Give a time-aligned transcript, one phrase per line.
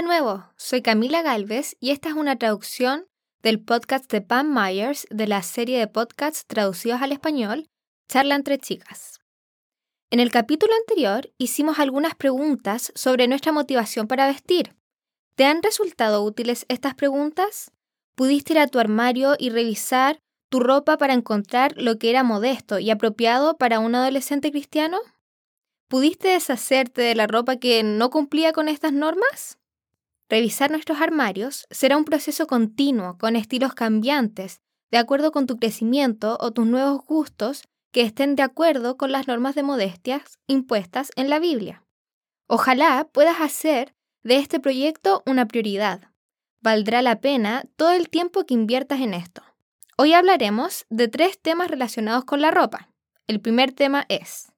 [0.00, 3.04] De nuevo, soy Camila Galvez y esta es una traducción
[3.42, 7.68] del podcast de Pam Myers de la serie de podcasts traducidos al español
[8.08, 9.18] Charla entre chicas.
[10.10, 14.74] En el capítulo anterior hicimos algunas preguntas sobre nuestra motivación para vestir.
[15.34, 17.70] ¿Te han resultado útiles estas preguntas?
[18.14, 22.78] ¿Pudiste ir a tu armario y revisar tu ropa para encontrar lo que era modesto
[22.78, 24.98] y apropiado para un adolescente cristiano?
[25.88, 29.59] ¿Pudiste deshacerte de la ropa que no cumplía con estas normas?
[30.30, 34.60] Revisar nuestros armarios será un proceso continuo con estilos cambiantes,
[34.92, 39.26] de acuerdo con tu crecimiento o tus nuevos gustos que estén de acuerdo con las
[39.26, 41.84] normas de modestias impuestas en la Biblia.
[42.46, 46.12] Ojalá puedas hacer de este proyecto una prioridad.
[46.60, 49.42] Valdrá la pena todo el tiempo que inviertas en esto.
[49.96, 52.88] Hoy hablaremos de tres temas relacionados con la ropa.
[53.26, 54.52] El primer tema es,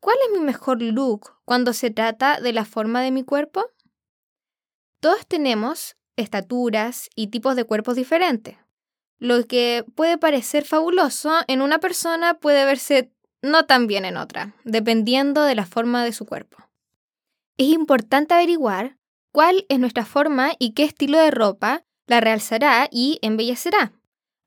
[0.00, 3.70] ¿cuál es mi mejor look cuando se trata de la forma de mi cuerpo?
[5.02, 8.56] Todos tenemos estaturas y tipos de cuerpos diferentes.
[9.18, 13.10] Lo que puede parecer fabuloso en una persona puede verse
[13.42, 16.58] no tan bien en otra, dependiendo de la forma de su cuerpo.
[17.56, 18.96] Es importante averiguar
[19.32, 23.90] cuál es nuestra forma y qué estilo de ropa la realzará y embellecerá.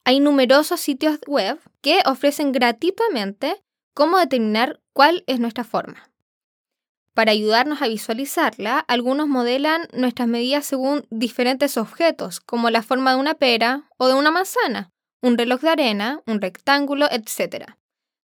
[0.05, 3.61] Hay numerosos sitios web que ofrecen gratuitamente
[3.93, 6.14] cómo determinar cuál es nuestra forma.
[7.15, 13.19] Para ayudarnos a visualizarla, algunos modelan nuestras medidas según diferentes objetos, como la forma de
[13.21, 17.71] una pera o de una manzana, un reloj de arena, un rectángulo, etc.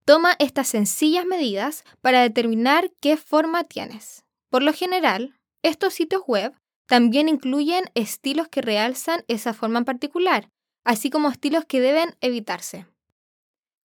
[0.07, 4.25] Toma estas sencillas medidas para determinar qué forma tienes.
[4.49, 6.55] Por lo general, estos sitios web
[6.87, 10.49] también incluyen estilos que realzan esa forma en particular,
[10.83, 12.87] así como estilos que deben evitarse.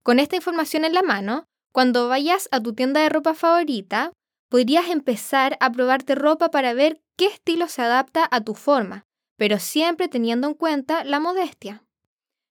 [0.02, 1.44] Con esta información en la mano,
[1.74, 4.14] cuando vayas a tu tienda de ropa favorita,
[4.54, 9.58] podrías empezar a probarte ropa para ver qué estilo se adapta a tu forma, pero
[9.58, 11.84] siempre teniendo en cuenta la modestia.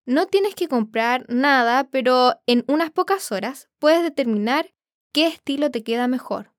[0.05, 4.75] No tienes que comprar nada, pero en unas pocas horas puedes determinar
[5.13, 6.53] qué estilo te queda mejor.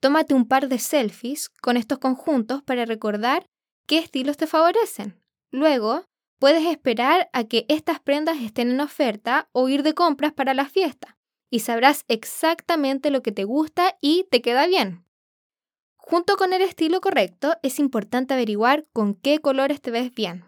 [0.00, 3.46] Tómate un par de selfies con estos conjuntos para recordar
[3.86, 5.16] qué estilos te favorecen.
[5.52, 6.06] Luego,
[6.40, 10.68] puedes esperar a que estas prendas estén en oferta o ir de compras para la
[10.68, 11.16] fiesta
[11.52, 15.04] y sabrás exactamente lo que te gusta y te queda bien.
[15.96, 20.46] Junto con el estilo correcto, es importante averiguar con qué colores te ves bien.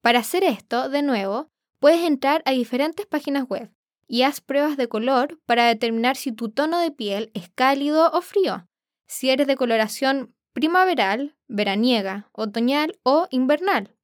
[0.00, 3.70] Para hacer esto, de nuevo, puedes entrar a diferentes páginas web
[4.08, 8.22] y haz pruebas de color para determinar si tu tono de piel es cálido o
[8.22, 8.66] frío,
[9.06, 13.94] si eres de coloración primaveral, veraniega, otoñal o invernal.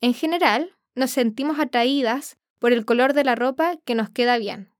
[0.00, 4.74] En general, nos sentimos atraídas por el color de la ropa que nos queda bien.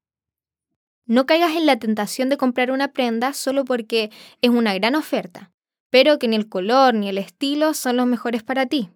[1.07, 4.11] No caigas en la tentación de comprar una prenda solo porque
[4.43, 5.53] es una gran oferta,
[5.91, 8.91] pero que ni el color ni el estilo son los mejores para ti.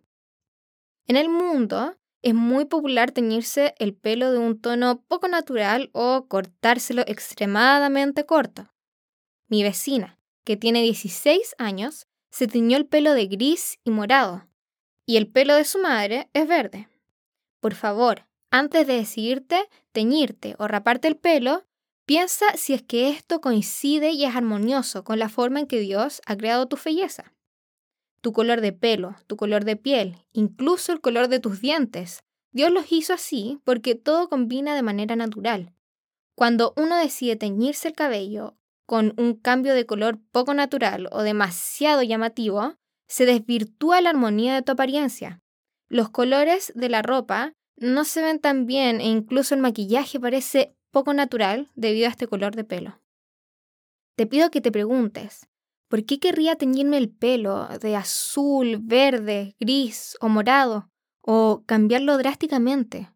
[1.07, 6.27] En el mundo es muy popular teñirse el pelo de un tono poco natural o
[6.27, 8.73] cortárselo extremadamente corto.
[9.49, 14.47] Mi vecina, que tiene 16 años, se teñió el pelo de gris y morado,
[15.07, 16.89] y el pelo de su madre es verde.
[17.61, 21.65] Por favor, antes de decidirte teñirte o raparte el pelo,
[22.11, 26.21] Piensa si es que esto coincide y es armonioso con la forma en que Dios
[26.27, 27.33] ha creado tu belleza.
[28.21, 32.25] Tu color de pelo, tu color de piel, incluso el color de tus dientes.
[32.51, 35.73] Dios los hizo así porque todo combina de manera natural.
[36.35, 38.57] Cuando uno decide teñirse el cabello
[38.87, 42.75] con un cambio de color poco natural o demasiado llamativo,
[43.07, 45.39] se desvirtúa la armonía de tu apariencia.
[45.89, 50.75] Los colores de la ropa no se ven tan bien e incluso el maquillaje parece
[50.91, 53.01] poco natural debido a este color de pelo.
[54.17, 55.49] Te pido que te preguntes,
[55.89, 60.91] ¿por qué querría teñirme el pelo de azul, verde, gris o morado?
[61.23, 63.11] ¿O cambiarlo drásticamente?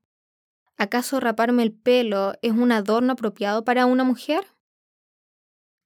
[0.76, 4.44] ¿Acaso raparme el pelo es un adorno apropiado para una mujer?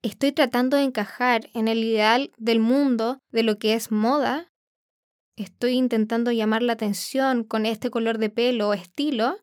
[0.03, 4.53] ¿Estoy tratando de encajar en el ideal del mundo de lo que es moda?
[5.37, 9.39] ¿Estoy intentando llamar la atención con este color de pelo o estilo?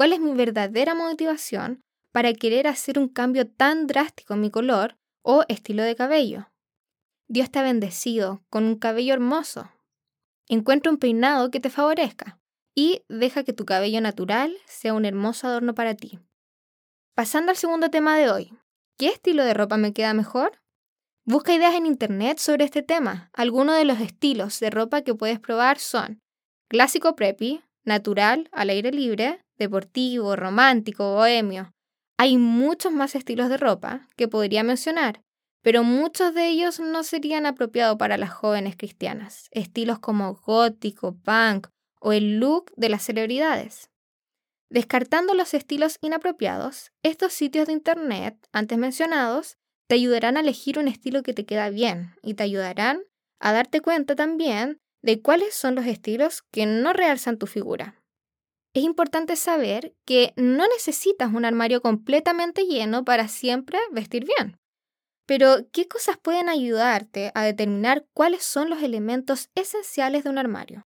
[0.00, 4.96] Cuál es mi verdadera motivación para querer hacer un cambio tan drástico en mi color
[5.20, 6.50] o estilo de cabello.
[7.28, 9.70] Dios está bendecido con un cabello hermoso.
[10.48, 12.40] Encuentra un peinado que te favorezca
[12.74, 16.18] y deja que tu cabello natural sea un hermoso adorno para ti.
[17.14, 18.54] Pasando al segundo tema de hoy,
[18.96, 20.62] ¿qué estilo de ropa me queda mejor?
[21.26, 23.28] Busca ideas en internet sobre este tema.
[23.34, 26.22] Algunos de los estilos de ropa que puedes probar son
[26.70, 31.72] clásico preppy, natural, al aire libre, deportivo, romántico, bohemio.
[32.18, 35.22] Hay muchos más estilos de ropa que podría mencionar,
[35.62, 41.68] pero muchos de ellos no serían apropiados para las jóvenes cristianas, estilos como gótico, punk
[42.00, 43.90] o el look de las celebridades.
[44.70, 49.56] Descartando los estilos inapropiados, estos sitios de Internet, antes mencionados,
[49.88, 53.02] te ayudarán a elegir un estilo que te queda bien y te ayudarán
[53.40, 57.99] a darte cuenta también de cuáles son los estilos que no realzan tu figura.
[58.72, 64.58] Es importante saber que no necesitas un armario completamente lleno para siempre vestir bien.
[65.26, 70.86] Pero, ¿qué cosas pueden ayudarte a determinar cuáles son los elementos esenciales de un armario?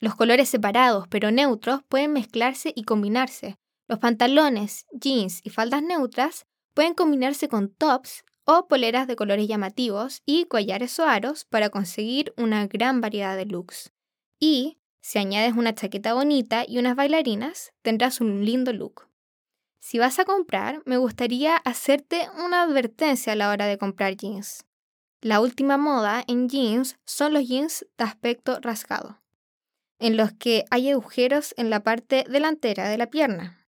[0.00, 3.56] Los colores separados pero neutros pueden mezclarse y combinarse.
[3.88, 10.22] Los pantalones, jeans y faldas neutras pueden combinarse con tops o poleras de colores llamativos
[10.24, 13.92] y collares o aros para conseguir una gran variedad de looks.
[14.38, 19.08] Y si añades una chaqueta bonita y unas bailarinas, tendrás un lindo look.
[19.80, 24.66] Si vas a comprar, me gustaría hacerte una advertencia a la hora de comprar jeans.
[25.22, 29.22] La última moda en jeans son los jeans de aspecto rasgado,
[29.98, 33.66] en los que hay agujeros en la parte delantera de la pierna.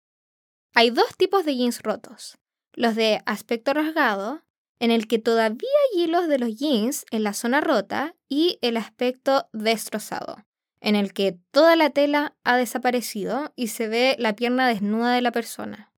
[0.75, 2.37] Hay dos tipos de jeans rotos,
[2.75, 4.43] los de aspecto rasgado,
[4.79, 8.77] en el que todavía hay hilos de los jeans en la zona rota, y el
[8.77, 10.45] aspecto destrozado,
[10.81, 15.23] en el que toda la tela ha desaparecido y se ve la pierna desnuda de
[15.23, 15.93] la persona.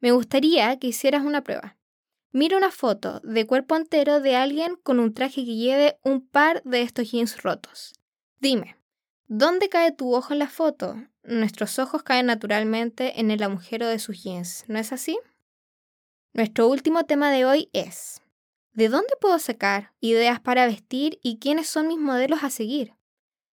[0.00, 1.76] Me gustaría que hicieras una prueba.
[2.30, 6.62] Mira una foto de cuerpo entero de alguien con un traje que lleve un par
[6.62, 7.94] de estos jeans rotos.
[8.38, 8.76] Dime,
[9.26, 10.96] ¿dónde cae tu ojo en la foto?
[11.24, 15.18] Nuestros ojos caen naturalmente en el agujero de sus jeans, ¿no es así?
[16.34, 18.20] Nuestro último tema de hoy es,
[18.72, 22.97] ¿de dónde puedo sacar ideas para vestir y quiénes son mis modelos a seguir?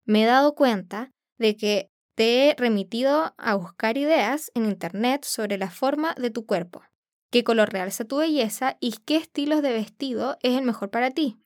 [0.06, 5.58] Me he dado cuenta de que te he remitido a buscar ideas en Internet sobre
[5.58, 6.84] la forma de tu cuerpo,
[7.32, 11.40] qué color realza tu belleza y qué estilos de vestido es el mejor para ti.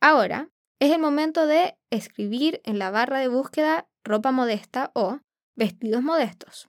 [0.00, 5.18] Ahora es el momento de escribir en la barra de búsqueda ropa modesta o
[5.56, 6.68] vestidos modestos.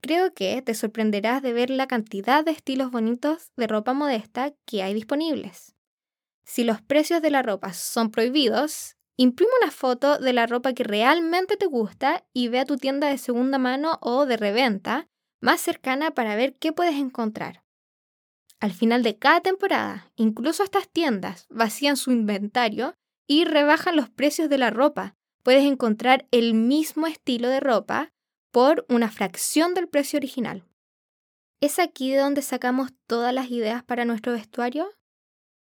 [0.00, 4.82] Creo que te sorprenderás de ver la cantidad de estilos bonitos de ropa modesta que
[4.82, 5.74] hay disponibles.
[6.44, 10.82] Si los precios de la ropa son prohibidos, Imprime una foto de la ropa que
[10.82, 15.08] realmente te gusta y ve a tu tienda de segunda mano o de reventa
[15.42, 17.62] más cercana para ver qué puedes encontrar.
[18.60, 22.94] Al final de cada temporada, incluso estas tiendas vacían su inventario
[23.26, 25.16] y rebajan los precios de la ropa.
[25.42, 28.14] Puedes encontrar el mismo estilo de ropa
[28.50, 30.64] por una fracción del precio original.
[31.60, 34.88] ¿Es aquí de donde sacamos todas las ideas para nuestro vestuario?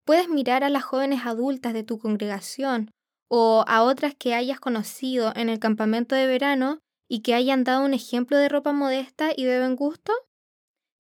[0.06, 2.90] Puedes mirar a las jóvenes adultas de tu congregación
[3.36, 6.78] o a otras que hayas conocido en el campamento de verano
[7.10, 10.14] y que hayan dado un ejemplo de ropa modesta y de buen gusto?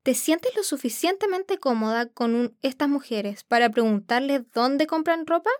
[0.03, 5.51] ¿Te sientes lo suficientemente cómoda con estas mujeres para preguntarles dónde compran ropa?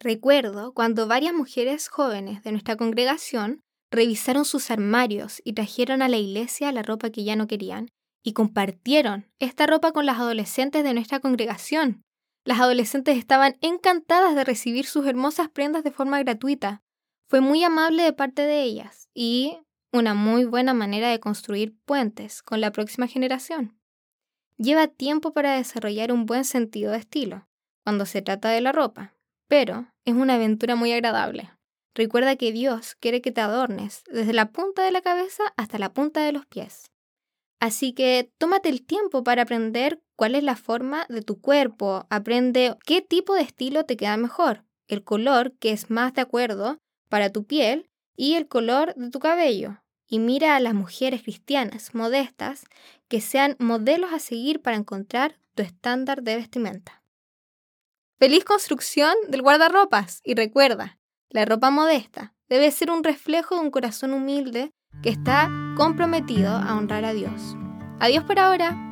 [0.00, 3.60] Recuerdo cuando varias mujeres jóvenes de nuestra congregación
[3.90, 7.88] revisaron sus armarios y trajeron a la iglesia la ropa que ya no querían
[8.24, 12.04] y compartieron esta ropa con las adolescentes de nuestra congregación.
[12.44, 16.82] Las adolescentes estaban encantadas de recibir sus hermosas prendas de forma gratuita.
[17.28, 19.58] Fue muy amable de parte de ellas y
[19.92, 23.78] una muy buena manera de construir puentes con la próxima generación.
[24.56, 27.48] Lleva tiempo para desarrollar un buen sentido de estilo
[27.84, 29.14] cuando se trata de la ropa,
[29.48, 31.50] pero es una aventura muy agradable.
[31.94, 35.92] Recuerda que Dios quiere que te adornes desde la punta de la cabeza hasta la
[35.92, 36.91] punta de los pies.
[37.62, 42.76] Así que tómate el tiempo para aprender cuál es la forma de tu cuerpo, aprende
[42.84, 47.30] qué tipo de estilo te queda mejor, el color que es más de acuerdo para
[47.30, 49.80] tu piel y el color de tu cabello.
[50.08, 52.64] Y mira a las mujeres cristianas modestas
[53.06, 57.04] que sean modelos a seguir para encontrar tu estándar de vestimenta.
[58.18, 63.70] Feliz construcción del guardarropas y recuerda, la ropa modesta debe ser un reflejo de un
[63.70, 67.56] corazón humilde que está comprometido a honrar a Dios.
[68.00, 68.91] Adiós por ahora.